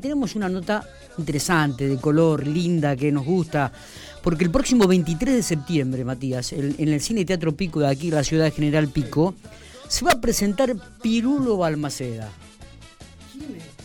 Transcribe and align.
Tenemos 0.00 0.34
una 0.34 0.48
nota 0.48 0.86
interesante, 1.18 1.88
de 1.88 1.96
color, 1.98 2.46
linda, 2.46 2.96
que 2.96 3.12
nos 3.12 3.24
gusta, 3.24 3.72
porque 4.22 4.44
el 4.44 4.50
próximo 4.50 4.86
23 4.86 5.34
de 5.34 5.42
septiembre, 5.42 6.04
Matías, 6.04 6.52
en 6.52 6.74
el 6.78 7.00
Cine 7.00 7.24
Teatro 7.24 7.54
Pico 7.54 7.80
de 7.80 7.88
aquí, 7.88 8.10
la 8.10 8.24
ciudad 8.24 8.44
de 8.44 8.50
General 8.50 8.88
Pico, 8.88 9.34
se 9.88 10.04
va 10.04 10.12
a 10.12 10.20
presentar 10.20 10.74
Pirulo 11.02 11.56
Balmaceda. 11.58 12.30
¿Quién 13.32 13.56
es? 13.56 13.80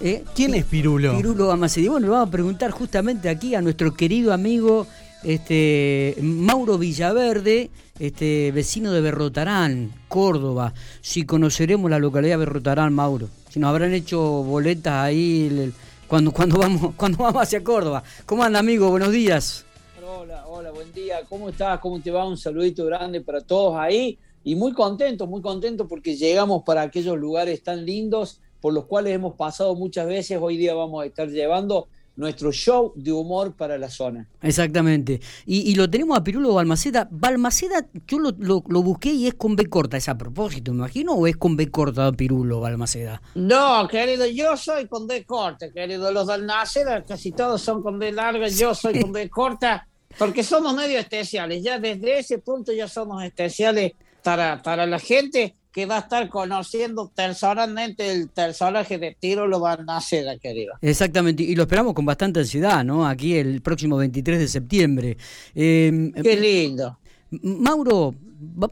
¿Eh? 0.00 0.24
¿Quién 0.34 0.54
es 0.54 0.64
Pirulo? 0.64 1.16
Pirulo 1.16 1.48
Balmaceda. 1.48 1.84
Y 1.84 1.88
bueno, 1.88 2.06
le 2.06 2.12
vamos 2.12 2.28
a 2.28 2.30
preguntar 2.30 2.70
justamente 2.70 3.28
aquí 3.28 3.54
a 3.54 3.60
nuestro 3.60 3.94
querido 3.94 4.32
amigo 4.32 4.86
este, 5.22 6.16
Mauro 6.20 6.78
Villaverde, 6.78 7.70
este, 7.98 8.52
vecino 8.52 8.92
de 8.92 9.00
Berrotarán, 9.00 9.92
Córdoba. 10.08 10.74
Si 11.00 11.24
conoceremos 11.24 11.90
la 11.90 11.98
localidad 11.98 12.34
de 12.34 12.38
Berrotarán, 12.38 12.92
Mauro. 12.92 13.28
Si 13.52 13.60
nos 13.60 13.68
habrán 13.68 13.92
hecho 13.92 14.18
boletas 14.18 14.94
ahí 14.94 15.74
cuando, 16.08 16.32
cuando, 16.32 16.56
vamos, 16.56 16.94
cuando 16.96 17.18
vamos 17.18 17.42
hacia 17.42 17.62
Córdoba. 17.62 18.02
¿Cómo 18.24 18.42
anda, 18.42 18.58
amigo? 18.58 18.88
Buenos 18.88 19.12
días. 19.12 19.66
Hola, 20.02 20.46
hola, 20.46 20.70
buen 20.70 20.90
día. 20.94 21.20
¿Cómo 21.28 21.50
estás? 21.50 21.78
¿Cómo 21.80 22.00
te 22.00 22.10
va? 22.10 22.26
Un 22.26 22.38
saludito 22.38 22.86
grande 22.86 23.20
para 23.20 23.42
todos 23.42 23.76
ahí. 23.76 24.18
Y 24.42 24.54
muy 24.54 24.72
contento, 24.72 25.26
muy 25.26 25.42
contento 25.42 25.86
porque 25.86 26.16
llegamos 26.16 26.62
para 26.62 26.80
aquellos 26.80 27.18
lugares 27.18 27.62
tan 27.62 27.84
lindos 27.84 28.40
por 28.62 28.72
los 28.72 28.86
cuales 28.86 29.14
hemos 29.14 29.34
pasado 29.34 29.74
muchas 29.74 30.06
veces. 30.06 30.38
Hoy 30.40 30.56
día 30.56 30.72
vamos 30.72 31.02
a 31.02 31.06
estar 31.06 31.28
llevando 31.28 31.88
nuestro 32.16 32.52
show 32.52 32.92
de 32.94 33.12
humor 33.12 33.54
para 33.54 33.78
la 33.78 33.88
zona. 33.88 34.28
Exactamente. 34.42 35.20
Y, 35.46 35.74
lo 35.74 35.88
tenemos 35.88 36.18
a 36.18 36.24
Pirulo 36.24 36.54
Balmaceda. 36.54 37.08
Balmaceda, 37.10 37.86
yo 38.06 38.18
lo, 38.18 38.32
lo, 38.38 38.82
busqué 38.82 39.12
y 39.12 39.26
es 39.26 39.34
con 39.34 39.56
B 39.56 39.66
corta, 39.66 39.96
¿es 39.96 40.08
a 40.08 40.18
propósito, 40.18 40.72
me 40.72 40.78
imagino, 40.78 41.12
o 41.12 41.26
es 41.26 41.36
con 41.36 41.56
B 41.56 41.70
corta 41.70 42.12
Pirulo 42.12 42.60
Balmaceda? 42.60 43.22
No, 43.34 43.88
querido, 43.88 44.26
yo 44.26 44.56
soy 44.56 44.86
con 44.86 45.06
B 45.06 45.24
corta, 45.24 45.70
querido. 45.72 46.12
Los 46.12 46.26
Balmaceda 46.26 47.02
casi 47.04 47.32
todos 47.32 47.62
son 47.62 47.82
con 47.82 47.98
B 47.98 48.12
larga, 48.12 48.48
yo 48.48 48.74
soy 48.74 49.00
con 49.00 49.12
B 49.12 49.30
corta, 49.30 49.88
porque 50.18 50.42
somos 50.42 50.74
medio 50.74 50.98
especiales. 50.98 51.62
Ya 51.62 51.78
desde 51.78 52.18
ese 52.18 52.38
punto 52.38 52.72
ya 52.72 52.88
somos 52.88 53.22
especiales 53.24 53.92
para, 54.22 54.62
para 54.62 54.86
la 54.86 54.98
gente 54.98 55.56
que 55.72 55.86
va 55.86 55.96
a 55.96 56.00
estar 56.00 56.28
conociendo 56.28 57.10
personalmente 57.14 58.12
el 58.12 58.28
personaje 58.28 58.98
de 58.98 59.16
Tiro 59.18 59.46
lo 59.46 59.58
van 59.58 59.88
a 59.88 59.96
hacer, 59.96 60.38
querido. 60.38 60.74
Exactamente, 60.82 61.42
y 61.42 61.54
lo 61.54 61.62
esperamos 61.62 61.94
con 61.94 62.04
bastante 62.04 62.40
ansiedad, 62.40 62.84
¿no? 62.84 63.06
Aquí 63.06 63.36
el 63.36 63.62
próximo 63.62 63.96
23 63.96 64.38
de 64.38 64.48
septiembre. 64.48 65.16
Em, 65.54 66.12
Qué 66.12 66.36
lindo. 66.36 66.98
Mauro, 67.30 68.14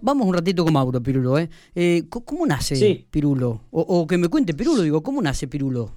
vamos 0.02 0.26
un 0.26 0.34
ratito 0.34 0.62
con 0.62 0.74
Mauro, 0.74 1.02
Pirulo, 1.02 1.38
¿eh? 1.38 1.48
eh 1.74 2.04
cómo 2.10 2.46
nace 2.46 3.06
Pirulo? 3.10 3.62
O, 3.70 4.06
que 4.06 4.18
me 4.18 4.28
cuente 4.28 4.52
Pirulo, 4.52 4.82
digo, 4.82 5.02
¿cómo 5.02 5.22
nace 5.22 5.48
Pirulo? 5.48 5.92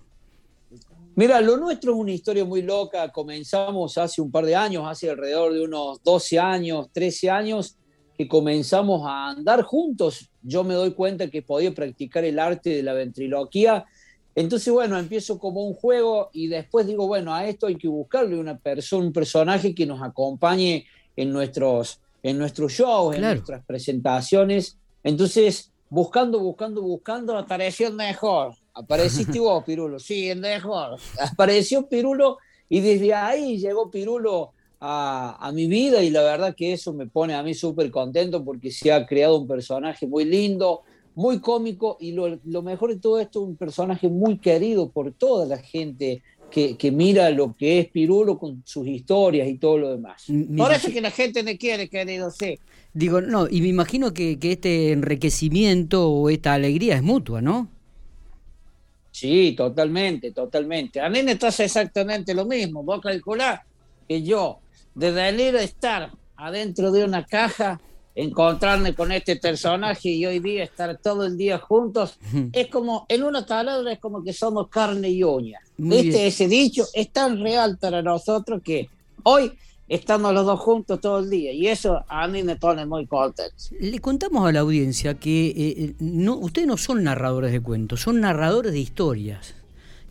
Mira, 1.16 1.42
lo 1.42 1.58
nuestro 1.58 1.94
es 1.94 2.00
una 2.00 2.12
historia 2.12 2.44
muy 2.44 2.64
loca. 2.64 3.12
Comenzamos 3.12 4.00
hace 4.00 4.20
un 4.20 4.32
par 4.32 4.46
de 4.46 4.56
años, 4.56 4.84
hace 4.88 5.12
alrededor 5.12 5.54
de 5.54 5.62
unos 5.62 6.02
12 6.04 6.40
años, 6.40 6.90
13 6.92 7.30
años, 7.30 7.78
que 8.18 8.28
comenzamos 8.28 9.02
a 9.06 9.30
andar 9.30 9.64
juntos, 9.64 10.30
yo 10.42 10.64
me 10.64 10.74
doy 10.74 10.92
cuenta 10.92 11.30
que 11.30 11.42
podía 11.42 11.74
practicar 11.74 12.24
el 12.24 12.40
arte 12.40 12.70
de 12.70 12.84
la 12.84 12.94
ventriloquía. 12.94 13.86
Entonces, 14.36 14.72
bueno, 14.72 14.98
empiezo 14.98 15.40
como 15.40 15.64
un 15.64 15.74
juego 15.74 16.30
y 16.34 16.48
después 16.48 16.88
digo, 16.88 17.08
bueno, 17.08 17.34
a 17.34 17.48
esto 17.48 17.68
hay 17.68 17.76
que 17.76 17.88
buscarle 17.88 18.38
una 18.38 18.58
persona, 18.58 19.06
un 19.06 19.14
personaje 19.14 19.74
que 19.74 19.86
nos 19.86 20.02
acompañe 20.02 20.86
en 21.16 21.32
nuestros, 21.32 22.00
en 22.22 22.38
nuestros 22.38 22.72
shows, 22.72 23.16
en 23.16 23.22
nuestras 23.22 23.64
presentaciones. 23.66 24.78
Entonces, 25.04 25.72
buscando, 25.90 26.40
buscando, 26.40 26.82
buscando, 26.82 27.38
apareció 27.38 27.88
el 27.88 27.94
mejor. 27.94 28.56
Apareciste 28.74 29.40
vos, 29.40 29.64
Pirulo. 29.64 30.00
Sí, 30.00 30.30
el 30.30 30.40
mejor. 30.40 30.98
Apareció 31.20 31.88
Pirulo 31.88 32.38
y 32.70 32.80
desde 32.80 33.14
ahí 33.14 33.60
llegó 33.60 33.92
Pirulo 33.92 34.53
a, 34.86 35.52
mi 35.54 35.68
vida 35.68 36.04
y 36.04 36.10
la 36.10 36.22
verdad 36.24 36.56
que 36.56 36.74
eso 36.74 36.94
me 36.94 37.08
pone 37.08 37.34
a 37.34 37.42
mí 37.42 37.54
súper 37.54 37.90
contento 37.90 38.44
porque 38.44 38.70
se 38.70 38.92
ha 38.92 39.06
creado 39.06 39.40
un 39.40 39.48
personaje 39.48 40.06
muy 40.06 40.26
lindo, 40.26 40.82
muy 41.16 41.40
cómico 41.40 41.96
y 42.02 42.12
lo, 42.12 42.62
mejor 42.62 42.94
de 42.94 43.00
todo 43.00 43.20
esto, 43.20 43.42
un 43.42 43.56
personaje 43.56 44.10
muy 44.10 44.40
querido 44.40 44.90
por 44.90 45.14
toda 45.14 45.46
la 45.46 45.58
gente 45.58 46.22
que, 46.52 46.92
mira 46.92 47.30
lo 47.30 47.56
que 47.56 47.80
es 47.80 47.88
Pirulo 47.88 48.38
con 48.38 48.62
sus 48.66 48.86
historias 48.86 49.48
y 49.48 49.58
todo 49.58 49.78
lo 49.78 49.90
demás. 49.90 50.26
por 50.56 50.72
eso 50.72 50.92
que 50.92 51.02
la 51.02 51.12
gente 51.12 51.44
me 51.44 51.58
quiere, 51.58 51.88
querido, 51.88 52.30
sí. 52.30 52.60
Digo, 52.94 53.22
no, 53.22 53.48
y 53.50 53.62
me 53.62 53.70
imagino 53.70 54.14
que, 54.14 54.38
este 54.40 54.92
enriquecimiento 54.92 56.12
o 56.12 56.30
esta 56.30 56.54
alegría 56.54 56.96
es 56.96 57.02
mutua, 57.02 57.42
¿no? 57.42 57.70
Sí, 59.12 59.54
totalmente, 59.56 60.32
totalmente. 60.32 61.00
A 61.00 61.10
mí 61.10 61.24
me 61.24 61.38
pasa 61.38 61.64
exactamente 61.64 62.34
lo 62.34 62.46
mismo. 62.46 62.84
Vos 62.84 63.00
calculás 63.02 63.62
que 64.08 64.22
yo 64.22 64.60
de 64.96 65.12
venir 65.12 65.56
a 65.56 65.64
estar 65.64 66.12
adentro 66.36 66.92
de 66.92 67.04
una 67.04 67.26
caja, 67.26 67.80
encontrarme 68.16 68.94
con 68.94 69.12
este 69.12 69.38
personaje 69.38 70.10
y 70.10 70.26
hoy 70.26 70.40
día 70.40 70.64
estar 70.64 70.98
todo 70.98 71.26
el 71.26 71.38
día 71.38 71.58
juntos, 71.58 72.18
es 72.52 72.68
como, 72.68 73.06
en 73.10 73.24
una 73.24 73.46
palabra, 73.46 73.94
es 73.94 74.00
como 74.00 74.24
que 74.24 74.34
somos 74.34 74.68
carne 74.70 75.10
y 75.10 75.24
uña. 75.24 75.60
¿Viste? 75.78 76.28
Ese 76.28 76.48
dicho 76.48 76.86
es 76.94 77.10
tan 77.12 77.42
real 77.42 77.78
para 77.80 78.02
nosotros 78.02 78.62
que 78.64 78.90
hoy 79.24 79.54
estamos 79.88 80.34
los 80.34 80.46
dos 80.46 80.60
juntos 80.60 81.02
todo 81.02 81.20
el 81.20 81.30
día 81.30 81.52
y 81.52 81.68
eso 81.68 82.04
a 82.08 82.28
mí 82.28 82.44
me 82.44 82.56
pone 82.56 82.86
muy 82.86 83.06
contento. 83.06 83.56
Le 83.80 84.00
contamos 84.00 84.48
a 84.48 84.52
la 84.52 84.62
audiencia 84.62 85.16
que 85.16 85.48
eh, 85.48 85.54
eh, 85.58 85.96
no, 86.00 86.36
ustedes 86.36 86.68
no 86.68 86.78
son 86.78 87.04
narradores 87.04 87.52
de 87.52 87.62
cuentos, 87.62 88.02
son 88.02 88.22
narradores 88.22 88.74
de 88.74 88.80
historias. 88.80 89.56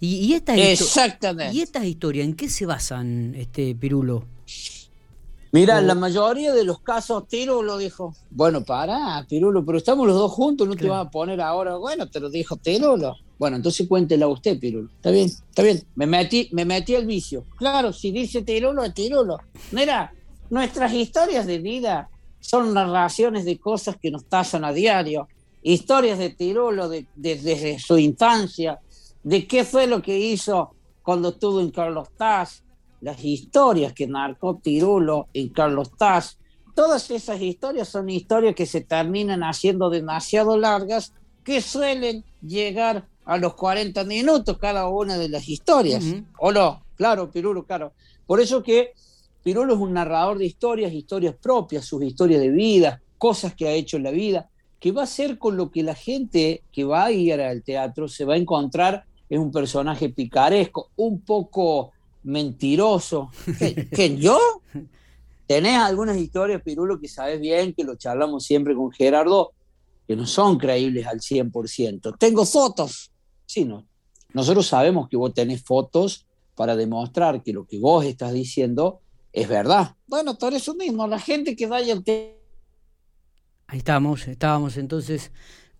Y, 0.03 0.17
y 0.17 0.35
estas 0.35 0.59
Exactamente. 0.59 1.57
¿Y 1.57 1.61
estas 1.61 1.85
historias 1.85 2.27
en 2.27 2.35
qué 2.35 2.49
se 2.49 2.67
basan, 2.67 3.37
este 3.37 3.73
Pirulo? 3.77 4.25
Mira, 5.53 5.81
la 5.81 5.95
mayoría 5.95 6.53
de 6.53 6.65
los 6.65 6.81
casos, 6.81 7.29
Tirulo 7.29 7.79
dijo, 7.79 8.13
bueno, 8.31 8.65
para, 8.65 9.25
Tirulo, 9.29 9.65
pero 9.65 9.79
estamos 9.79 10.09
los 10.09 10.17
dos 10.17 10.33
juntos, 10.33 10.67
no 10.67 10.75
te 10.75 10.89
vas 10.89 11.07
a 11.07 11.11
poner 11.11 11.41
ahora, 11.41 11.77
bueno, 11.77 12.09
te 12.09 12.19
lo 12.19 12.31
dijo 12.31 12.57
Tirulo. 12.57 13.15
Bueno, 13.39 13.57
entonces 13.57 13.87
cuéntela 13.87 14.27
usted, 14.27 14.59
Pirulo. 14.59 14.91
Está 14.97 15.13
bien, 15.13 15.27
está 15.29 15.63
bien. 15.63 15.85
Me 15.95 16.07
metí, 16.07 16.49
me 16.51 16.65
metí 16.65 16.97
al 16.97 17.07
vicio. 17.07 17.45
Claro, 17.57 17.93
si 17.93 18.11
dice 18.11 18.43
Tirulo, 18.43 18.83
es 18.83 18.95
Tirulo. 18.95 19.39
Mira, 19.71 20.13
nuestras 20.51 20.93
historias 20.95 21.47
de 21.47 21.61
vida 21.61 22.11
son 22.41 22.75
narraciones 22.75 23.45
de 23.45 23.57
cosas 23.57 23.97
que 24.03 24.11
nos 24.11 24.25
pasan 24.25 24.65
a 24.65 24.73
diario. 24.73 25.29
Historias 25.63 26.19
de 26.19 26.31
Tirulo 26.31 26.91
desde 27.15 27.79
su 27.79 27.99
infancia, 27.99 28.81
de 29.23 29.47
qué 29.47 29.65
fue 29.65 29.87
lo 29.87 30.03
que 30.03 30.19
hizo 30.19 30.75
cuando 31.03 31.31
estuvo 31.31 31.61
en 31.61 31.71
Carlos 31.71 32.09
Taz, 32.17 32.65
las 33.01 33.23
historias 33.25 33.93
que 33.93 34.07
narcó 34.07 34.59
Tirulo 34.63 35.29
en 35.35 35.49
Carlos 35.49 35.91
Taz, 35.97 36.39
todas 36.75 37.11
esas 37.11 37.41
historias 37.41 37.89
son 37.89 38.09
historias 38.09 38.55
que 38.55 38.67
se 38.67 38.81
terminan 38.81 39.43
haciendo 39.43 39.91
demasiado 39.91 40.57
largas, 40.57 41.13
que 41.45 41.61
suelen 41.61 42.25
llegar 42.41 43.09
a 43.25 43.37
los 43.37 43.55
40 43.55 44.05
minutos 44.05 44.59
cada 44.59 44.89
una 44.89 45.19
de 45.19 45.29
las 45.29 45.49
historias. 45.49 46.05
¿O 46.39 46.53
no? 46.53 46.85
Claro, 46.97 47.31
Pirulo, 47.31 47.65
claro. 47.65 47.93
Por 48.27 48.41
eso 48.41 48.63
que 48.63 48.93
Pirulo 49.43 49.75
es 49.75 49.81
un 49.81 49.93
narrador 49.93 50.39
de 50.39 50.47
historias, 50.47 50.93
historias 50.93 51.35
propias, 51.35 51.85
sus 51.85 52.03
historias 52.03 52.41
de 52.41 52.51
vida, 52.51 53.03
cosas 53.19 53.55
que 53.55 53.67
ha 53.67 53.73
hecho 53.73 53.97
en 53.97 54.05
la 54.05 54.11
vida, 54.13 54.49
que 54.79 54.93
va 54.93 55.05
a 55.05 55.07
ser 55.07 55.39
con 55.39 55.57
lo 55.57 55.71
que 55.71 55.83
la 55.83 55.95
gente 55.95 56.63
que 56.73 56.85
va 56.85 57.05
a 57.05 57.13
ir 57.13 57.41
al 57.41 57.63
teatro 57.63 58.09
se 58.09 58.25
va 58.25 58.35
a 58.35 58.39
encontrar 58.39 59.05
es 59.33 59.39
un 59.39 59.51
personaje 59.51 60.11
picaresco, 60.11 60.91
un 60.97 61.23
poco 61.23 61.93
mentiroso. 62.25 63.31
¿Que, 63.91 64.17
yo? 64.21 64.39
Tenés 65.47 65.79
algunas 65.79 66.19
historias, 66.19 66.61
Pirulo, 66.61 67.01
que 67.01 67.09
sabes 67.09 67.41
bien, 67.41 67.73
que 67.73 67.83
lo 67.83 67.97
charlamos 67.97 68.45
siempre 68.45 68.75
con 68.75 68.93
Gerardo, 68.93 69.53
que 70.07 70.17
no 70.17 70.27
son 70.27 70.59
creíbles 70.59 71.07
al 71.07 71.21
100%. 71.21 72.19
Tengo 72.19 72.45
fotos. 72.45 73.11
Sí, 73.47 73.65
no. 73.65 73.87
Nosotros 74.35 74.67
sabemos 74.67 75.09
que 75.09 75.17
vos 75.17 75.33
tenés 75.33 75.63
fotos 75.63 76.27
para 76.55 76.77
demostrar 76.77 77.43
que 77.43 77.55
lo 77.55 77.67
que 77.67 77.79
vos 77.79 78.05
estás 78.05 78.35
diciendo 78.35 79.01
es 79.33 79.49
verdad. 79.49 79.97
Bueno, 80.09 80.37
por 80.37 80.53
eso 80.53 80.75
mismo, 80.75 81.07
la 81.07 81.19
gente 81.19 81.57
que 81.57 81.67
vaya 81.67 81.95
al 81.95 82.05
Ahí 83.67 83.79
estamos, 83.79 84.29
estábamos 84.29 84.77
entonces 84.77 85.33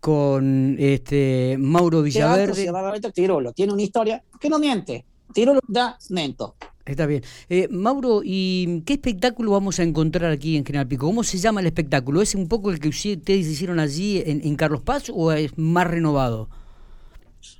con 0.03 0.75
este 0.79 1.55
Mauro 1.57 2.01
Villaverde. 2.01 2.69
Tirolo 3.13 3.53
tiene 3.53 3.71
una 3.71 3.83
historia 3.83 4.21
que 4.37 4.49
no 4.49 4.59
miente. 4.59 5.05
Tirolo 5.33 5.61
da 5.65 5.97
mento. 6.09 6.57
Está 6.85 7.05
bien. 7.05 7.23
Eh, 7.47 7.69
Mauro, 7.69 8.19
¿y 8.21 8.81
qué 8.81 8.95
espectáculo 8.95 9.51
vamos 9.51 9.79
a 9.79 9.83
encontrar 9.83 10.29
aquí 10.29 10.57
en 10.57 10.65
General 10.65 10.89
Pico? 10.89 11.05
¿Cómo 11.05 11.23
se 11.23 11.37
llama 11.37 11.61
el 11.61 11.67
espectáculo? 11.67 12.21
¿Es 12.21 12.35
un 12.35 12.49
poco 12.49 12.69
el 12.69 12.81
que 12.81 12.89
ustedes 12.89 13.47
hicieron 13.47 13.79
allí 13.79 14.21
en, 14.25 14.55
Carlos 14.57 14.81
Paz 14.81 15.09
o 15.09 15.31
es 15.31 15.57
más 15.57 15.87
renovado? 15.87 16.49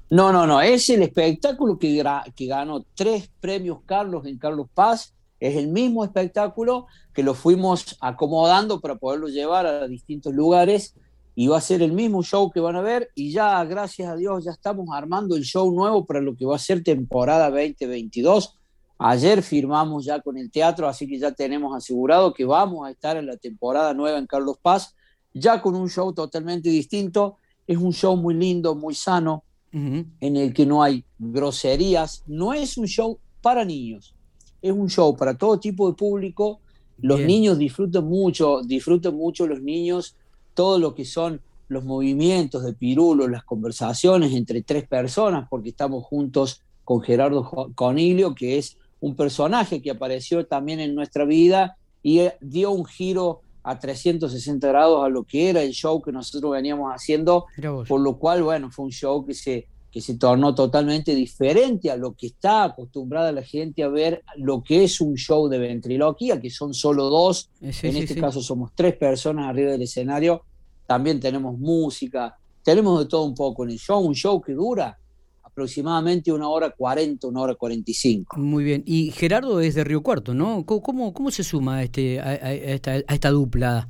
No, 0.09 0.33
no, 0.33 0.45
no. 0.45 0.59
Es 0.59 0.89
el 0.89 1.01
espectáculo 1.01 1.79
que, 1.79 2.03
que 2.35 2.45
ganó 2.47 2.85
tres 2.93 3.31
premios 3.39 3.79
Carlos 3.85 4.25
en 4.25 4.37
Carlos 4.37 4.67
Paz. 4.73 5.13
Es 5.39 5.55
el 5.55 5.69
mismo 5.69 6.03
espectáculo 6.03 6.87
que 7.13 7.23
lo 7.23 7.35
fuimos 7.35 7.95
acomodando 8.01 8.81
para 8.81 8.95
poderlo 8.95 9.29
llevar 9.29 9.65
a 9.65 9.87
distintos 9.87 10.33
lugares 10.33 10.93
y 11.35 11.47
va 11.47 11.57
a 11.57 11.61
ser 11.61 11.81
el 11.81 11.93
mismo 11.93 12.21
show 12.23 12.51
que 12.51 12.59
van 12.59 12.75
a 12.75 12.81
ver 12.81 13.09
y 13.15 13.31
ya, 13.31 13.63
gracias 13.65 14.09
a 14.09 14.15
Dios, 14.15 14.45
ya 14.45 14.51
estamos 14.51 14.87
armando 14.91 15.35
el 15.35 15.43
show 15.43 15.71
nuevo 15.71 16.05
para 16.05 16.21
lo 16.21 16.35
que 16.35 16.45
va 16.45 16.55
a 16.55 16.59
ser 16.59 16.83
temporada 16.83 17.49
2022. 17.49 18.59
Ayer 18.99 19.41
firmamos 19.41 20.05
ya 20.05 20.21
con 20.21 20.37
el 20.37 20.51
teatro, 20.51 20.87
así 20.87 21.07
que 21.07 21.17
ya 21.17 21.31
tenemos 21.31 21.75
asegurado 21.75 22.33
que 22.33 22.45
vamos 22.45 22.87
a 22.87 22.91
estar 22.91 23.17
en 23.17 23.25
la 23.25 23.37
temporada 23.37 23.93
nueva 23.93 24.17
en 24.17 24.27
Carlos 24.27 24.57
Paz, 24.61 24.95
ya 25.33 25.61
con 25.61 25.75
un 25.75 25.89
show 25.89 26.13
totalmente 26.13 26.69
distinto. 26.69 27.37
Es 27.65 27.77
un 27.77 27.91
show 27.91 28.15
muy 28.15 28.35
lindo, 28.35 28.75
muy 28.75 28.93
sano, 28.93 29.43
en 29.71 30.13
el 30.21 30.53
que 30.53 30.65
no 30.65 30.83
hay 30.83 31.03
groserías. 31.17 32.23
No 32.27 32.53
es 32.53 32.77
un 32.77 32.85
show 32.85 33.17
para 33.41 33.65
niños, 33.65 34.13
es 34.61 34.71
un 34.71 34.87
show 34.87 35.15
para 35.17 35.35
todo 35.35 35.59
tipo 35.59 35.89
de 35.89 35.95
público. 35.95 36.59
Los 36.99 37.19
niños 37.19 37.57
disfrutan 37.57 38.05
mucho, 38.05 38.61
disfrutan 38.61 39.15
mucho 39.15 39.47
los 39.47 39.61
niños 39.61 40.15
todo 40.53 40.79
lo 40.79 40.95
que 40.95 41.05
son 41.05 41.41
los 41.67 41.83
movimientos 41.83 42.63
de 42.63 42.73
Pirulo, 42.73 43.27
las 43.27 43.43
conversaciones 43.43 44.33
entre 44.33 44.61
tres 44.61 44.87
personas, 44.87 45.47
porque 45.49 45.69
estamos 45.69 46.03
juntos 46.03 46.61
con 46.83 47.01
Gerardo 47.01 47.71
Conilio, 47.75 48.35
que 48.35 48.57
es 48.57 48.77
un 48.99 49.15
personaje 49.15 49.81
que 49.81 49.91
apareció 49.91 50.45
también 50.45 50.79
en 50.79 50.95
nuestra 50.95 51.25
vida 51.25 51.77
y 52.01 52.19
eh, 52.19 52.35
dio 52.41 52.71
un 52.71 52.85
giro 52.85 53.41
a 53.63 53.79
360 53.79 54.67
grados 54.67 55.05
a 55.05 55.09
lo 55.09 55.23
que 55.23 55.49
era 55.49 55.61
el 55.61 55.71
show 55.71 56.01
que 56.01 56.11
nosotros 56.11 56.51
veníamos 56.51 56.91
haciendo, 56.91 57.45
por 57.87 58.01
lo 58.01 58.17
cual, 58.17 58.43
bueno, 58.43 58.69
fue 58.71 58.85
un 58.85 58.91
show 58.91 59.25
que 59.25 59.33
se, 59.33 59.67
que 59.93 60.01
se 60.01 60.17
tornó 60.17 60.55
totalmente 60.55 61.13
diferente 61.13 61.91
a 61.91 61.95
lo 61.95 62.15
que 62.15 62.25
está 62.25 62.63
acostumbrada 62.63 63.31
la 63.31 63.43
gente 63.43 63.83
a 63.83 63.89
ver 63.89 64.23
lo 64.37 64.63
que 64.63 64.83
es 64.85 64.99
un 64.99 65.15
show 65.15 65.47
de 65.47 65.59
ventriloquía, 65.59 66.41
que 66.41 66.49
son 66.49 66.73
solo 66.73 67.11
dos, 67.11 67.51
en 67.61 67.97
este 67.97 68.15
caso 68.15 68.41
somos 68.41 68.71
tres 68.73 68.95
personas 68.95 69.47
arriba 69.47 69.73
del 69.73 69.83
escenario, 69.83 70.41
también 70.87 71.19
tenemos 71.19 71.59
música, 71.59 72.35
tenemos 72.63 73.01
de 73.01 73.05
todo 73.05 73.23
un 73.25 73.35
poco 73.35 73.65
en 73.65 73.69
el 73.69 73.77
show, 73.77 73.99
un 74.03 74.15
show 74.15 74.41
que 74.41 74.53
dura 74.53 74.97
aproximadamente 75.43 76.31
una 76.31 76.49
hora 76.49 76.71
cuarenta, 76.71 77.27
una 77.27 77.41
hora 77.41 77.53
cuarenta 77.53 77.91
y 77.91 77.93
cinco. 77.93 78.39
Muy 78.39 78.63
bien, 78.63 78.81
y 78.87 79.11
Gerardo 79.11 79.61
es 79.61 79.75
de 79.75 79.83
Río 79.83 80.01
Cuarto, 80.01 80.33
¿no? 80.33 80.65
¿Cómo, 80.65 81.13
cómo 81.13 81.29
se 81.29 81.43
suma 81.43 81.77
a, 81.77 81.83
este, 81.83 82.19
a, 82.19 82.33
esta, 82.51 82.93
a 82.93 83.13
esta, 83.13 83.29
dupla? 83.29 83.87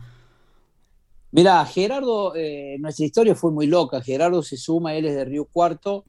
Mira, 1.36 1.66
Gerardo, 1.66 2.36
eh, 2.36 2.78
nuestra 2.80 3.08
historia 3.08 3.34
fue 3.34 3.52
muy 3.52 3.66
loca, 3.66 4.04
Gerardo 4.04 4.44
se 4.44 4.56
suma, 4.56 4.94
él 4.94 5.06
es 5.06 5.16
de 5.16 5.26
Río 5.26 5.46
Cuarto, 5.46 6.06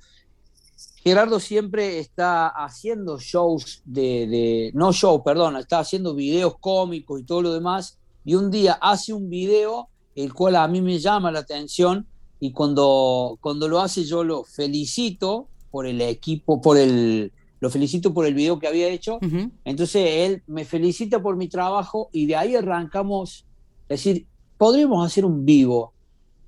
Gerardo 1.03 1.41
siempre 1.41 1.99
está 1.99 2.49
haciendo 2.49 3.19
shows 3.19 3.81
de, 3.87 4.27
de, 4.27 4.71
no 4.75 4.93
show, 4.93 5.25
perdón, 5.25 5.57
está 5.57 5.79
haciendo 5.79 6.15
videos 6.15 6.59
cómicos 6.61 7.19
y 7.19 7.25
todo 7.25 7.41
lo 7.41 7.55
demás, 7.55 7.99
y 8.23 8.35
un 8.35 8.51
día 8.51 8.75
hace 8.75 9.15
un 9.15 9.31
video 9.31 9.89
el 10.15 10.35
cual 10.35 10.57
a 10.57 10.69
mí 10.69 10.83
me 10.83 10.99
llama 10.99 11.33
la 11.33 11.39
atención 11.39 12.07
y 12.39 12.53
cuando, 12.53 13.39
cuando 13.41 13.67
lo 13.67 13.81
hace 13.81 14.05
yo 14.05 14.25
lo 14.25 14.45
felicito 14.45 15.49
por 15.71 15.87
el 15.87 16.03
equipo, 16.03 16.61
por 16.61 16.77
el, 16.77 17.33
lo 17.61 17.71
felicito 17.71 18.13
por 18.13 18.27
el 18.27 18.35
video 18.35 18.59
que 18.59 18.67
había 18.67 18.89
hecho. 18.89 19.19
Entonces 19.65 20.07
él 20.07 20.43
me 20.47 20.67
felicita 20.67 21.23
por 21.23 21.37
mi 21.37 21.49
trabajo 21.49 22.11
y 22.13 22.27
de 22.27 22.37
ahí 22.37 22.55
arrancamos, 22.55 23.47
es 23.89 24.05
decir, 24.05 24.27
podríamos 24.59 25.07
hacer 25.07 25.25
un 25.25 25.45
vivo. 25.45 25.93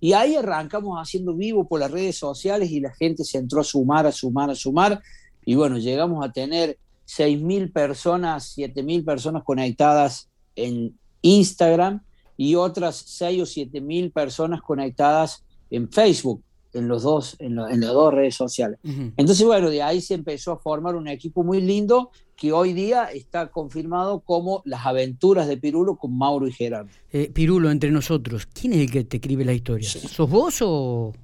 Y 0.01 0.13
ahí 0.13 0.37
arrancamos 0.37 0.99
haciendo 1.01 1.35
vivo 1.35 1.67
por 1.67 1.81
las 1.81 1.91
redes 1.91 2.17
sociales 2.17 2.71
y 2.71 2.81
la 2.81 2.95
gente 2.95 3.25
se 3.25 3.39
entró 3.39 3.61
a 3.61 3.65
sumar, 3.65 4.07
a 4.07 4.13
sumar, 4.13 4.51
a 4.51 4.55
sumar. 4.55 5.01
Y 5.45 5.55
bueno, 5.55 5.79
llegamos 5.79 6.25
a 6.25 6.31
tener 6.31 6.79
6.000 7.07 7.73
personas, 7.73 8.57
7.000 8.57 9.05
personas 9.05 9.43
conectadas 9.43 10.29
en 10.55 10.95
Instagram 11.23 12.03
y 12.37 12.55
otras 12.55 12.97
6 12.97 13.43
o 13.43 13.47
7 13.47 13.81
mil 13.81 14.11
personas 14.11 14.61
conectadas 14.63 15.45
en 15.71 15.91
Facebook, 15.91 16.43
en, 16.77 16.89
los 16.89 17.03
dos, 17.03 17.37
en, 17.39 17.57
las 17.57 17.93
dos 17.93 18.13
redes 18.13 18.35
sociales. 18.35 18.79
Entonces, 19.17 19.45
bueno, 19.45 19.71
de 19.71 19.83
ahí 19.83 20.01
se 20.01 20.15
empezó 20.15 20.53
a 20.53 20.59
formar 20.59 20.95
un 20.95 21.09
equipo 21.09 21.43
muy 21.43 21.61
lindo 21.61 22.11
que 22.37 22.53
hoy 22.53 22.73
día 22.73 23.05
está 23.05 23.49
confirmado 23.49 24.21
como 24.21 24.63
las 24.67 24.85
aventuras 24.85 25.49
de 25.49 25.57
Pirulo 25.57 25.97
con 25.97 26.17
Mauro 26.17 26.47
y 26.47 26.53
Gerardo. 26.53 26.91
Eh, 27.11 27.31
Pirulo, 27.33 27.71
entre 27.71 27.91
nosotros, 27.91 28.47
¿quién 28.47 28.75
es 28.75 28.81
el 28.81 28.91
que 28.91 29.05
te 29.05 29.17
escribe 29.17 29.45
la 29.45 29.55
historia? 29.55 29.89
¿Sos 29.89 30.29
vos 30.29 30.61
o, 30.61 31.15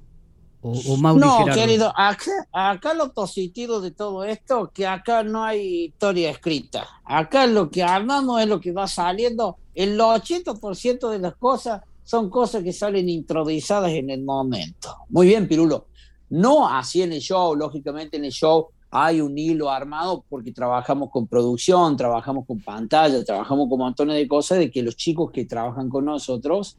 o, 0.61 0.97
Mauro 0.97 1.19
no, 1.19 1.35
y 1.35 1.43
Gerardo? 1.43 1.61
querido, 1.61 1.93
acá, 1.95 2.31
acá 2.51 2.93
lo 2.95 3.13
positivo 3.13 3.79
de 3.79 3.91
todo 3.91 4.23
esto, 4.23 4.71
que 4.73 4.87
acá 4.87 5.23
no 5.23 5.43
hay 5.43 5.85
historia 5.85 6.31
escrita. 6.31 6.87
Acá 7.05 7.45
lo 7.45 7.69
que 7.69 7.83
armamos 7.83 8.41
es 8.41 8.47
lo 8.47 8.59
que 8.59 8.71
va 8.71 8.87
saliendo 8.87 9.57
el 9.75 9.99
80% 9.99 11.09
de 11.09 11.19
las 11.19 11.35
cosas 11.35 11.81
son 12.03 12.29
cosas 12.29 12.63
que 12.63 12.73
salen 12.73 13.09
improvisadas 13.09 13.91
en 13.91 14.09
el 14.09 14.23
momento. 14.23 14.95
Muy 15.09 15.27
bien, 15.27 15.47
Pirulo. 15.47 15.87
No 16.29 16.67
así 16.67 17.01
en 17.01 17.13
el 17.13 17.19
show, 17.19 17.55
lógicamente 17.55 18.17
en 18.17 18.25
el 18.25 18.31
show 18.31 18.67
hay 18.95 19.21
un 19.21 19.37
hilo 19.37 19.71
armado 19.71 20.23
porque 20.29 20.51
trabajamos 20.51 21.09
con 21.09 21.27
producción, 21.27 21.97
trabajamos 21.97 22.45
con 22.45 22.59
pantalla, 22.59 23.23
trabajamos 23.23 23.67
con 23.67 23.79
montones 23.79 24.15
de 24.15 24.27
cosas 24.27 24.59
de 24.59 24.69
que 24.69 24.83
los 24.83 24.95
chicos 24.95 25.31
que 25.31 25.45
trabajan 25.45 25.89
con 25.89 26.05
nosotros 26.05 26.77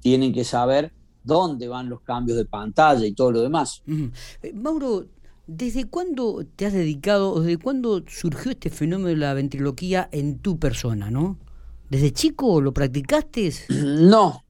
tienen 0.00 0.32
que 0.32 0.44
saber 0.44 0.92
dónde 1.22 1.68
van 1.68 1.90
los 1.90 2.00
cambios 2.00 2.38
de 2.38 2.46
pantalla 2.46 3.04
y 3.06 3.12
todo 3.12 3.32
lo 3.32 3.42
demás. 3.42 3.82
Eh, 4.42 4.52
Mauro, 4.54 5.06
¿desde 5.46 5.84
cuándo 5.84 6.46
te 6.56 6.64
has 6.64 6.72
dedicado, 6.72 7.32
o 7.32 7.40
desde 7.40 7.58
cuándo 7.58 8.02
surgió 8.06 8.52
este 8.52 8.70
fenómeno 8.70 9.08
de 9.08 9.16
la 9.16 9.34
ventriloquía 9.34 10.08
en 10.12 10.38
tu 10.38 10.58
persona, 10.58 11.10
no? 11.10 11.36
¿Desde 11.90 12.12
chico 12.12 12.60
lo 12.60 12.72
practicaste? 12.72 13.52
No, 13.68 14.44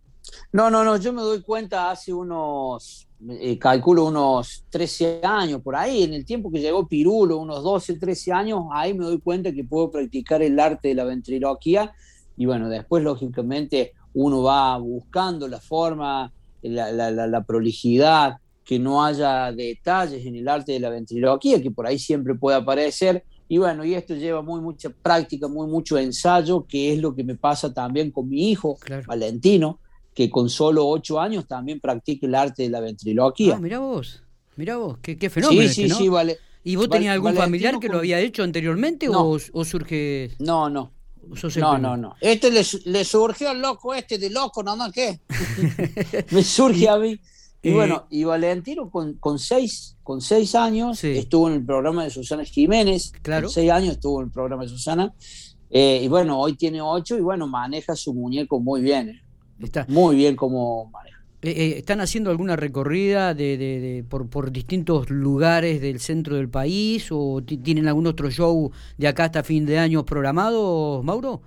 no, 0.53 0.71
no, 0.71 0.85
no. 0.85 0.97
Yo 0.97 1.13
me 1.13 1.23
doy 1.23 1.43
cuenta 1.43 1.91
hace 1.91 2.13
unos, 2.13 3.09
eh, 3.29 3.59
calculo 3.59 4.07
unos 4.07 4.65
13 4.71 5.21
años 5.23 5.61
por 5.63 5.77
ahí, 5.77 6.03
en 6.03 6.15
el 6.15 6.25
tiempo 6.25 6.51
que 6.51 6.61
llegó 6.61 6.87
Pirulo, 6.87 7.39
unos 7.39 7.63
12, 7.63 7.99
13 7.99 8.33
años, 8.33 8.65
ahí 8.73 8.95
me 8.95 9.05
doy 9.05 9.21
cuenta 9.21 9.53
que 9.53 9.65
puedo 9.65 9.91
practicar 9.91 10.43
el 10.43 10.59
arte 10.59 10.89
de 10.89 10.95
la 10.95 11.05
ventriloquía. 11.05 11.93
Y 12.37 12.47
bueno, 12.47 12.69
después, 12.69 13.03
lógicamente, 13.03 13.93
uno 14.15 14.43
va 14.43 14.77
buscando 14.79 15.47
la 15.49 15.61
forma, 15.61 16.33
la, 16.63 16.93
la, 16.93 17.11
la 17.11 17.45
prolijidad, 17.45 18.39
que 18.65 18.79
no 18.79 19.05
haya 19.05 19.53
detalles 19.53 20.25
en 20.25 20.37
el 20.37 20.49
arte 20.49 20.73
de 20.73 20.81
la 20.81 20.91
ventriloquía, 20.91 21.61
que 21.61 21.71
por 21.71 21.87
ahí 21.87 21.99
siempre 21.99 22.35
puede 22.35 22.57
aparecer 22.57 23.25
y 23.51 23.59
bueno, 23.59 23.85
y 23.85 23.95
esto 23.95 24.15
lleva 24.15 24.43
muy 24.43 24.61
mucha 24.61 24.91
práctica, 24.91 25.49
muy 25.49 25.67
mucho 25.67 25.99
ensayo, 25.99 26.65
que 26.69 26.93
es 26.93 27.01
lo 27.01 27.17
que 27.17 27.25
me 27.25 27.35
pasa 27.35 27.75
también 27.75 28.13
con 28.13 28.29
mi 28.29 28.49
hijo, 28.49 28.79
Valentino, 29.09 29.81
que 30.15 30.31
con 30.31 30.51
solo 30.51 30.87
ocho 30.87 31.21
años 31.21 31.47
también 31.47 31.81
practica 31.81 32.27
el 32.27 32.35
arte 32.35 32.65
de 32.65 32.71
la 32.71 32.81
ventriloquía. 32.81 33.55
Ah, 33.57 33.61
mira 33.61 33.79
vos, 33.79 34.23
mira 34.57 34.77
vos, 34.77 34.99
qué, 35.03 35.17
qué 35.17 35.31
fenómeno. 35.31 35.63
Sí, 35.63 35.89
sí, 35.89 35.91
sí, 35.91 36.09
vale. 36.09 36.39
¿Y 36.63 36.77
vos 36.77 36.91
tenías 36.91 37.15
algún 37.15 37.35
familiar 37.35 37.79
que 37.79 37.89
lo 37.89 37.99
había 37.99 38.21
hecho 38.21 38.43
anteriormente 38.43 39.09
o, 39.09 39.39
surge...? 39.39 40.33
No, 40.39 40.69
no. 40.69 40.93
No, 41.57 41.79
no, 41.79 41.97
no. 41.97 42.17
Este 42.21 42.51
le, 42.51 42.63
le, 42.87 43.05
surgió 43.05 43.51
al 43.51 43.61
loco 43.61 43.95
este 43.95 44.19
de 44.19 44.31
loco, 44.31 44.63
no, 44.63 44.75
no, 44.75 44.91
¿qué? 44.91 45.21
me 46.33 46.43
surge 46.43 46.89
a 46.89 46.97
mí. 46.97 47.21
Y 47.63 47.73
bueno, 47.73 48.07
y 48.09 48.25
Valentino 48.25 48.91
con, 48.91 49.15
con, 49.15 49.39
seis, 49.39 49.97
con 50.03 50.23
seis 50.23 50.55
años 50.55 51.05
estuvo 51.05 51.47
en 51.49 51.55
el 51.55 51.65
programa 51.65 52.05
de 52.05 52.11
Susana 52.11 52.45
Jiménez. 52.45 53.13
Claro. 53.23 53.47
Con 53.47 53.53
seis 53.53 53.71
años 53.71 53.93
estuvo 53.93 54.21
en 54.21 54.27
el 54.27 54.33
programa 54.33 54.63
de 54.63 54.71
Susana. 54.71 55.15
Eh, 55.69 56.01
y 56.03 56.09
bueno, 56.09 56.41
hoy 56.41 56.57
tiene 56.57 56.81
ocho 56.81 57.17
y 57.17 57.21
bueno, 57.21 57.47
maneja 57.47 57.95
su 57.95 58.15
muñeco 58.15 58.59
muy 58.61 58.81
bien. 58.81 59.21
Eh. 59.61 59.65
Está. 59.65 59.87
Muy 59.89 60.17
bien 60.17 60.37
como 60.37 60.87
maneja. 60.87 61.21
Eh, 61.43 61.77
¿Están 61.79 62.03
haciendo 62.03 62.31
alguna 62.31 62.55
recorrida 62.55 63.33
de, 63.33 63.57
de, 63.57 64.05
por, 64.07 64.29
por, 64.29 64.53
distintos 64.53 65.09
lugares 65.09 65.81
del 65.81 65.99
centro 65.99 66.37
del 66.37 66.51
país 66.51 67.09
o 67.11 67.41
tienen 67.43 67.89
algún 67.89 68.07
otro 68.07 68.31
show 68.31 68.71
de 68.99 69.09
acá 69.09 69.25
hasta 69.25 69.43
fin 69.43 69.65
de 69.65 69.79
año 69.79 70.05
programado, 70.05 71.03
Mauro? 71.03 71.41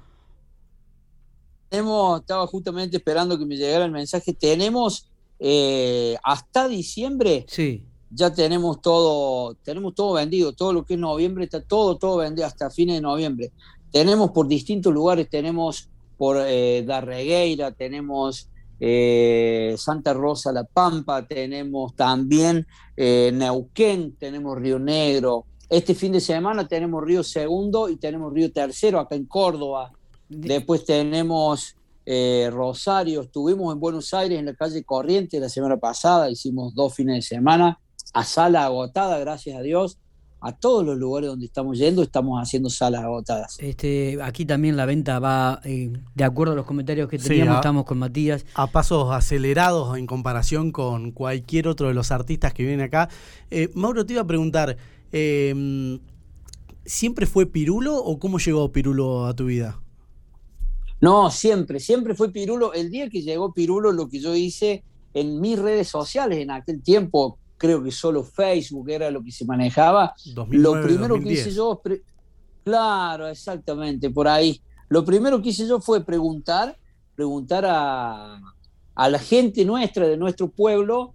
Tenemos, 1.70 2.22
estaba 2.22 2.48
justamente 2.48 2.98
esperando 2.98 3.38
que 3.38 3.46
me 3.46 3.55
llegara 3.55 3.86
el 3.86 3.91
mensaje. 3.91 4.34
Tenemos 4.34 5.12
eh, 5.39 6.15
hasta 6.24 6.67
diciembre 6.67 7.46
sí. 7.48 7.84
ya 8.10 8.34
tenemos 8.34 8.82
todo, 8.82 9.55
tenemos 9.63 9.93
todo 9.93 10.13
vendido, 10.13 10.53
todo 10.53 10.74
lo 10.74 10.86
que 10.86 10.96
es 10.96 11.00
noviembre 11.00 11.43
está 11.43 11.62
todo, 11.62 11.98
todo 11.98 12.17
vendido 12.17 12.48
hasta 12.48 12.72
fines 12.72 12.96
de 12.96 13.01
noviembre. 13.01 13.51
Tenemos 13.91 14.32
por 14.32 14.48
distintos 14.48 14.91
lugares, 14.91 15.29
tenemos 15.29 15.89
por 16.17 16.38
eh, 16.39 16.84
Darregueira, 16.86 17.72
tenemos 17.72 18.50
eh, 18.79 19.75
Santa 19.77 20.13
Rosa 20.13 20.51
La 20.51 20.65
Pampa, 20.65 21.25
tenemos 21.25 21.96
también 21.96 22.67
eh, 22.98 23.32
Neuquén, 23.34 24.15
tenemos 24.17 24.58
Río 24.58 24.79
Negro. 24.79 25.46
Este 25.70 25.96
fin 25.96 26.12
de 26.12 26.20
semana 26.20 26.67
tenemos 26.67 27.03
Río 27.03 27.24
Segundo 27.24 27.89
y 27.89 27.96
tenemos 27.96 28.34
Río 28.34 28.51
Tercero 28.51 29.00
acá 29.00 29.15
en 29.15 29.25
Córdoba. 29.25 29.91
Después 30.27 30.84
tenemos 30.86 31.75
eh, 32.05 32.50
Rosario, 32.51 33.22
estuvimos 33.22 33.74
en 33.74 33.79
Buenos 33.79 34.13
Aires 34.13 34.38
en 34.38 34.48
la 34.48 34.53
calle 34.53 34.84
Corriente 34.84 35.39
la 35.39 35.48
semana 35.48 35.77
pasada, 35.77 36.29
hicimos 36.29 36.75
dos 36.75 36.93
fines 36.93 37.15
de 37.15 37.22
semana 37.22 37.79
a 38.13 38.24
sala 38.25 38.65
agotada, 38.65 39.17
gracias 39.20 39.58
a 39.58 39.62
Dios. 39.62 39.98
A 40.44 40.52
todos 40.52 40.86
los 40.86 40.98
lugares 40.98 41.30
donde 41.30 41.46
estamos 41.46 41.78
yendo, 41.78 42.04
estamos 42.04 42.38
haciendo 42.38 42.70
salas 42.70 43.02
agotadas. 43.02 43.56
Este, 43.60 44.22
aquí 44.22 44.46
también 44.46 44.76
la 44.76 44.86
venta 44.86 45.18
va, 45.20 45.62
eh, 45.64 45.94
de 46.14 46.24
acuerdo 46.26 46.52
a 46.52 46.56
los 46.58 46.66
comentarios 46.66 47.08
que 47.10 47.18
teníamos, 47.18 47.56
estamos 47.56 47.86
con 47.86 47.98
Matías. 47.98 48.46
A 48.56 48.68
pasos 48.68 49.10
acelerados 49.14 49.98
en 49.98 50.06
comparación 50.06 50.74
con 50.74 51.12
cualquier 51.12 51.70
otro 51.70 51.88
de 51.88 51.94
los 51.94 52.12
artistas 52.12 52.54
que 52.54 52.64
vienen 52.64 52.82
acá. 52.82 53.08
Eh, 53.52 53.70
Mauro, 53.74 54.06
te 54.06 54.14
iba 54.14 54.22
a 54.22 54.28
preguntar, 54.28 54.76
em, 55.14 56.00
¿siempre 56.84 57.26
fue 57.26 57.46
Pirulo 57.46 57.96
o 57.96 58.20
cómo 58.20 58.38
llegó 58.38 58.70
Pirulo 58.70 59.26
a 59.26 59.34
tu 59.34 59.46
vida? 59.46 59.80
No, 61.00 61.32
siempre, 61.32 61.80
siempre 61.80 62.16
fue 62.16 62.34
Pirulo. 62.34 62.74
El 62.74 62.90
día 62.90 63.10
que 63.10 63.22
llegó 63.22 63.54
Pirulo, 63.54 63.94
lo 63.94 64.10
que 64.10 64.20
yo 64.20 64.36
hice 64.36 64.84
en 65.14 65.40
mis 65.40 65.58
redes 65.58 65.88
sociales 65.88 66.40
en 66.40 66.52
aquel 66.52 66.82
tiempo, 66.82 67.38
creo 67.63 67.82
que 67.82 67.91
solo 67.91 68.25
Facebook 68.25 68.89
era 68.89 69.10
lo 69.10 69.24
que 69.24 69.32
se 69.32 69.46
manejaba. 69.46 70.13
lo 70.36 70.84
primero 70.84 71.17
que 71.17 71.32
hice 71.32 71.50
yo, 71.50 71.82
claro, 72.65 73.29
exactamente, 73.29 74.10
por 74.10 74.27
ahí. 74.27 74.60
Lo 74.89 75.05
primero 75.05 75.41
que 75.41 75.50
hice 75.51 75.65
yo 75.65 75.79
fue 75.79 76.03
preguntar, 76.03 76.77
preguntar 77.15 77.63
a, 77.65 78.38
la 78.98 79.17
gente 79.20 79.63
nuestra, 79.63 80.10
de 80.10 80.17
nuestro 80.17 80.50
pueblo, 80.50 81.13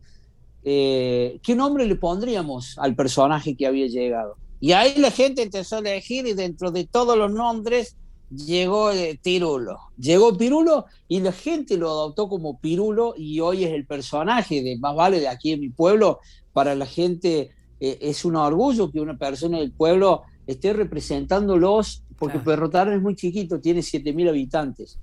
eh, 0.64 1.38
qué 1.42 1.54
nombre 1.54 1.84
le 1.84 1.96
pondríamos 1.96 2.78
al 2.78 2.96
personaje 2.96 3.54
que 3.54 3.66
había 3.66 3.86
llegado. 3.86 4.36
Y 4.58 4.72
ahí 4.72 4.94
la 4.96 5.10
gente 5.10 5.42
empezó 5.42 5.76
a 5.76 5.80
elegir 5.80 6.26
y 6.26 6.32
dentro 6.32 6.70
de 6.70 6.86
todos 6.86 7.18
los 7.18 7.30
nombres 7.30 7.94
llegó 8.30 8.90
eh, 8.92 9.18
Pirulo. 9.22 9.78
Llegó 9.98 10.36
Pirulo 10.36 10.86
y 11.06 11.20
la 11.20 11.32
gente 11.32 11.76
lo 11.76 11.90
adoptó 11.90 12.28
como 12.28 12.58
Pirulo 12.60 13.14
y 13.16 13.40
hoy 13.40 13.64
es 13.64 13.72
el 13.72 13.86
personaje 13.86 14.62
de 14.62 14.78
Más 14.78 14.94
Vale 14.94 15.20
de 15.20 15.28
aquí 15.28 15.52
en 15.52 15.60
mi 15.60 15.70
pueblo. 15.70 16.20
Para 16.52 16.74
la 16.74 16.86
gente 16.86 17.50
eh, 17.80 17.98
es 18.00 18.24
un 18.24 18.36
orgullo 18.36 18.90
que 18.90 19.00
una 19.00 19.16
persona 19.16 19.58
del 19.58 19.72
pueblo 19.72 20.22
esté 20.46 20.72
representándolos, 20.72 22.02
porque 22.18 22.38
Perrotarán 22.38 22.94
es 22.94 23.02
muy 23.02 23.14
chiquito, 23.14 23.60
tiene 23.60 23.80
7.000 23.80 24.28
habitantes. 24.30 24.98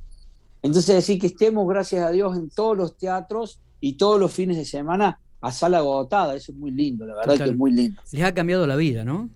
Entonces 0.61 0.95
decir 0.95 1.19
que 1.19 1.27
estemos, 1.27 1.67
gracias 1.67 2.03
a 2.03 2.09
Dios, 2.09 2.35
en 2.35 2.49
todos 2.49 2.75
los 2.75 2.97
teatros 2.97 3.59
y 3.79 3.93
todos 3.93 4.19
los 4.19 4.33
fines 4.33 4.57
de 4.57 4.65
semana 4.65 5.19
a 5.39 5.51
sala 5.51 5.77
agotada, 5.77 6.35
eso 6.35 6.51
es 6.51 6.57
muy 6.57 6.71
lindo, 6.71 7.05
la 7.05 7.15
verdad 7.15 7.37
que 7.37 7.51
es 7.51 7.55
muy 7.55 7.71
lindo. 7.71 8.01
Les 8.11 8.23
ha 8.23 8.33
cambiado 8.33 8.65
la 8.65 8.75
vida, 8.75 9.05
¿no? 9.05 9.29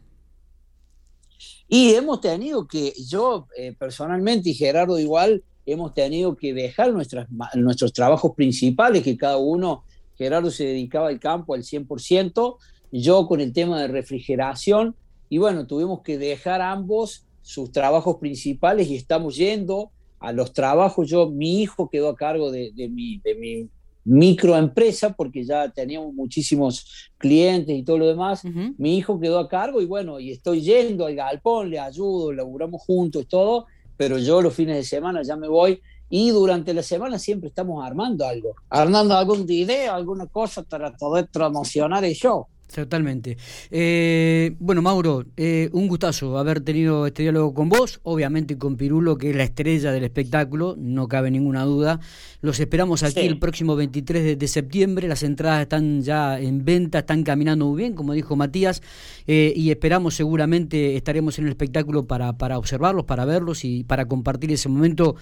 Y 1.69 1.93
hemos 1.93 2.19
tenido 2.19 2.67
que, 2.67 2.93
yo 3.07 3.47
eh, 3.55 3.75
personalmente 3.77 4.49
y 4.49 4.53
Gerardo 4.55 4.99
igual, 4.99 5.43
hemos 5.67 5.93
tenido 5.93 6.35
que 6.35 6.51
dejar 6.51 6.91
nuestros 6.91 7.93
trabajos 7.93 8.33
principales, 8.35 9.03
que 9.03 9.15
cada 9.15 9.37
uno, 9.37 9.83
Gerardo 10.17 10.49
se 10.49 10.65
dedicaba 10.65 11.09
al 11.09 11.19
campo 11.19 11.53
al 11.53 11.61
100%, 11.61 12.57
yo 12.91 13.27
con 13.27 13.39
el 13.39 13.53
tema 13.53 13.79
de 13.79 13.87
refrigeración, 13.87 14.95
y 15.29 15.37
bueno, 15.37 15.67
tuvimos 15.67 16.01
que 16.01 16.17
dejar 16.17 16.61
ambos 16.61 17.27
sus 17.43 17.71
trabajos 17.71 18.17
principales 18.17 18.87
y 18.87 18.95
estamos 18.95 19.35
yendo 19.35 19.91
a 20.19 20.31
los 20.31 20.53
trabajos. 20.53 21.07
Yo, 21.07 21.29
mi 21.29 21.61
hijo 21.61 21.87
quedó 21.87 22.09
a 22.09 22.15
cargo 22.15 22.51
de, 22.51 22.71
de, 22.75 22.89
mi, 22.89 23.19
de 23.19 23.35
mi 23.35 23.69
microempresa, 24.09 25.13
porque 25.13 25.45
ya 25.45 25.69
teníamos 25.69 26.13
muchísimos 26.13 27.11
clientes 27.17 27.77
y 27.77 27.83
todo 27.83 27.99
lo 27.99 28.07
demás. 28.07 28.43
Mi 28.77 28.97
hijo 28.97 29.19
quedó 29.19 29.37
a 29.39 29.47
cargo 29.47 29.81
y 29.81 29.85
bueno, 29.85 30.19
y 30.19 30.31
estoy 30.31 30.61
yendo 30.61 31.05
al 31.05 31.15
galpón, 31.15 31.69
le 31.69 31.79
ayudo, 31.79 32.33
laburamos 32.33 32.81
juntos, 32.81 33.27
todo, 33.27 33.67
pero 33.97 34.17
yo 34.17 34.41
los 34.41 34.53
fines 34.53 34.77
de 34.77 34.83
semana 34.83 35.21
ya 35.21 35.35
me 35.35 35.47
voy 35.47 35.79
y 36.09 36.31
durante 36.31 36.73
la 36.73 36.81
semana 36.81 37.19
siempre 37.19 37.49
estamos 37.49 37.85
armando 37.85 38.25
algo, 38.25 38.55
armando 38.69 39.15
algún 39.15 39.45
idea, 39.47 39.93
alguna 39.93 40.25
cosa 40.25 40.63
para 40.63 40.91
poder 40.97 41.27
promocionar 41.31 42.03
el 42.03 42.13
show. 42.13 42.47
Totalmente. 42.73 43.35
Eh, 43.71 44.55
bueno, 44.59 44.83
Mauro, 44.83 45.25
eh, 45.37 45.69
un 45.73 45.87
gustazo 45.87 46.37
haber 46.37 46.61
tenido 46.61 47.07
este 47.07 47.23
diálogo 47.23 47.53
con 47.53 47.67
vos, 47.67 47.99
obviamente 48.03 48.59
con 48.59 48.77
Pirulo, 48.77 49.17
que 49.17 49.31
es 49.31 49.35
la 49.35 49.43
estrella 49.43 49.91
del 49.91 50.03
espectáculo, 50.03 50.75
no 50.77 51.07
cabe 51.07 51.31
ninguna 51.31 51.63
duda. 51.63 51.99
Los 52.41 52.59
esperamos 52.59 53.01
aquí 53.01 53.21
el 53.21 53.39
próximo 53.39 53.75
23 53.75 54.37
de, 54.37 54.47
septiembre, 54.47 55.07
las 55.07 55.23
entradas 55.23 55.63
están 55.63 56.03
ya 56.03 56.39
en 56.39 56.63
venta, 56.63 56.99
están 56.99 57.23
caminando 57.23 57.65
muy 57.65 57.77
bien, 57.79 57.93
como 57.93 58.13
dijo 58.13 58.35
Matías, 58.35 58.83
eh, 59.25 59.51
y 59.55 59.71
esperamos 59.71 60.13
seguramente 60.13 60.95
estaremos 60.95 61.39
en 61.39 61.45
el 61.45 61.51
espectáculo 61.51 62.05
para, 62.05 62.37
para 62.37 62.59
observarlos, 62.59 63.05
para 63.05 63.25
verlos 63.25 63.65
y 63.65 63.83
para 63.83 64.05
compartir 64.07 64.51
ese 64.51 64.69
momento 64.69 65.15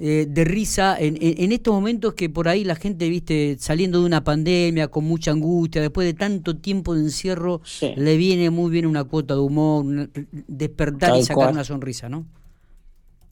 eh, 0.00 0.26
de 0.28 0.44
risa 0.44 0.96
en, 0.96 1.18
en, 1.20 1.50
estos 1.50 1.74
momentos 1.74 2.14
que 2.14 2.30
por 2.30 2.46
ahí 2.46 2.62
la 2.62 2.76
gente, 2.76 3.08
viste, 3.08 3.56
saliendo 3.58 3.98
de 3.98 4.06
una 4.06 4.22
pandemia 4.22 4.86
con 4.88 5.04
mucha 5.04 5.32
angustia, 5.32 5.82
después 5.82 6.06
de 6.06 6.14
tanto 6.14 6.56
tiempo 6.56 6.94
de 6.94 7.00
encierro, 7.00 7.62
le 7.80 8.16
viene 8.16 8.50
muy 8.50 8.70
bien 8.70 8.86
una 8.86 9.02
cuota 9.02 9.34
de 9.34 9.40
humor, 9.40 10.08
despertar 10.46 11.16
y 11.16 11.24
sacar 11.24 11.50
una 11.52 11.64
sonrisa, 11.64 12.08
¿no? 12.08 12.26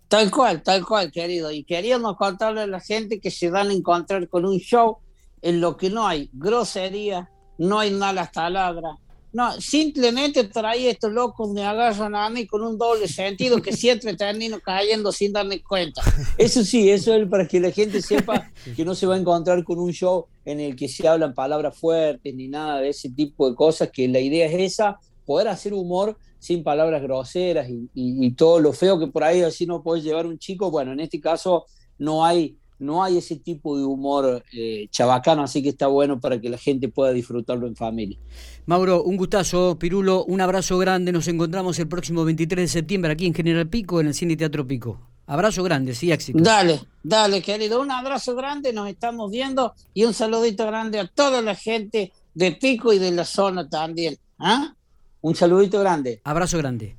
Tal 0.08 0.30
cual, 0.30 0.62
tal 0.62 0.84
cual, 0.84 1.12
querido. 1.12 1.52
Y 1.52 1.62
queríamos 1.62 2.16
contarle 2.16 2.62
a 2.62 2.66
la 2.66 2.80
gente 2.80 3.20
que 3.20 3.30
se 3.30 3.48
van 3.48 3.70
a 3.70 3.72
encontrar 3.72 4.28
con 4.28 4.44
un 4.44 4.58
show 4.58 4.98
en 5.42 5.60
lo 5.60 5.76
que 5.76 5.90
no 5.90 6.06
hay 6.06 6.30
grosería, 6.32 7.30
no 7.58 7.78
hay 7.78 7.92
malas 7.92 8.30
palabras, 8.30 8.96
no, 9.36 9.60
simplemente 9.60 10.44
trae 10.44 10.88
estos 10.88 11.12
locos 11.12 11.50
me 11.52 11.62
agarran 11.62 12.14
a 12.14 12.30
mí 12.30 12.46
con 12.46 12.62
un 12.62 12.78
doble 12.78 13.06
sentido 13.06 13.60
que 13.60 13.70
siempre 13.76 14.16
termino 14.16 14.58
cayendo 14.60 15.12
sin 15.12 15.30
darme 15.30 15.62
cuenta. 15.62 16.00
Eso 16.38 16.64
sí, 16.64 16.88
eso 16.88 17.12
es 17.12 17.28
para 17.28 17.46
que 17.46 17.60
la 17.60 17.70
gente 17.70 18.00
sepa 18.00 18.50
que 18.74 18.82
no 18.82 18.94
se 18.94 19.04
va 19.04 19.14
a 19.14 19.18
encontrar 19.18 19.62
con 19.62 19.78
un 19.78 19.92
show 19.92 20.24
en 20.46 20.60
el 20.60 20.74
que 20.74 20.88
se 20.88 21.06
hablan 21.06 21.34
palabras 21.34 21.76
fuertes 21.76 22.34
ni 22.34 22.48
nada 22.48 22.80
de 22.80 22.88
ese 22.88 23.10
tipo 23.10 23.50
de 23.50 23.54
cosas, 23.54 23.90
que 23.90 24.08
la 24.08 24.20
idea 24.20 24.46
es 24.46 24.72
esa, 24.72 24.98
poder 25.26 25.48
hacer 25.48 25.74
humor 25.74 26.16
sin 26.38 26.62
palabras 26.62 27.02
groseras 27.02 27.68
y, 27.68 28.30
todo 28.30 28.58
lo 28.58 28.72
feo 28.72 28.98
que 28.98 29.08
por 29.08 29.22
ahí 29.22 29.42
así 29.42 29.66
no 29.66 29.82
puedes 29.82 30.02
llevar 30.02 30.26
un 30.26 30.38
chico. 30.38 30.70
Bueno, 30.70 30.92
en 30.92 31.00
este 31.00 31.20
caso 31.20 31.66
no 31.98 32.24
hay 32.24 32.56
no 32.78 33.02
hay 33.02 33.18
ese 33.18 33.36
tipo 33.36 33.78
de 33.78 33.84
humor 33.84 34.42
eh, 34.52 34.88
chabacano, 34.90 35.42
así 35.42 35.62
que 35.62 35.70
está 35.70 35.86
bueno 35.86 36.20
para 36.20 36.40
que 36.40 36.48
la 36.48 36.58
gente 36.58 36.88
pueda 36.88 37.12
disfrutarlo 37.12 37.66
en 37.66 37.76
familia. 37.76 38.18
Mauro, 38.66 39.02
un 39.02 39.16
gustazo, 39.16 39.78
Pirulo, 39.78 40.24
un 40.24 40.40
abrazo 40.40 40.78
grande, 40.78 41.12
nos 41.12 41.28
encontramos 41.28 41.78
el 41.78 41.88
próximo 41.88 42.24
23 42.24 42.64
de 42.64 42.68
septiembre 42.68 43.12
aquí 43.12 43.26
en 43.26 43.34
General 43.34 43.68
Pico, 43.68 44.00
en 44.00 44.08
el 44.08 44.14
Cine 44.14 44.36
Teatro 44.36 44.66
Pico. 44.66 45.00
Abrazo 45.26 45.62
grande, 45.64 45.94
sí, 45.94 46.12
éxito. 46.12 46.38
Dale, 46.40 46.80
dale, 47.02 47.42
querido, 47.42 47.80
un 47.80 47.90
abrazo 47.90 48.36
grande, 48.36 48.72
nos 48.72 48.88
estamos 48.88 49.30
viendo 49.30 49.74
y 49.92 50.04
un 50.04 50.14
saludito 50.14 50.66
grande 50.66 51.00
a 51.00 51.06
toda 51.08 51.42
la 51.42 51.54
gente 51.54 52.12
de 52.34 52.52
Pico 52.52 52.92
y 52.92 52.98
de 52.98 53.10
la 53.10 53.24
zona 53.24 53.68
también. 53.68 54.16
¿ah? 54.38 54.74
Un 55.22 55.34
saludito 55.34 55.80
grande. 55.80 56.20
Abrazo 56.22 56.58
grande. 56.58 56.96